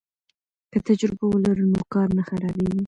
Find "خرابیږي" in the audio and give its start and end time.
2.27-2.79